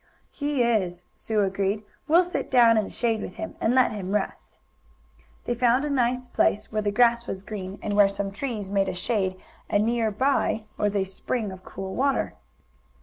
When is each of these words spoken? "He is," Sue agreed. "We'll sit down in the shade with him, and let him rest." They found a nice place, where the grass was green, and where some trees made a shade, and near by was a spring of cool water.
"He 0.31 0.63
is," 0.63 1.03
Sue 1.13 1.41
agreed. 1.43 1.83
"We'll 2.07 2.23
sit 2.23 2.49
down 2.49 2.75
in 2.75 2.85
the 2.85 2.89
shade 2.89 3.21
with 3.21 3.35
him, 3.35 3.53
and 3.61 3.75
let 3.75 3.91
him 3.91 4.15
rest." 4.15 4.57
They 5.45 5.53
found 5.53 5.85
a 5.85 5.91
nice 5.91 6.25
place, 6.25 6.71
where 6.71 6.81
the 6.81 6.89
grass 6.91 7.27
was 7.27 7.43
green, 7.43 7.77
and 7.83 7.93
where 7.93 8.09
some 8.09 8.31
trees 8.31 8.71
made 8.71 8.89
a 8.89 8.95
shade, 8.95 9.39
and 9.69 9.85
near 9.85 10.09
by 10.09 10.63
was 10.75 10.95
a 10.95 11.03
spring 11.03 11.51
of 11.51 11.63
cool 11.63 11.93
water. 11.93 12.33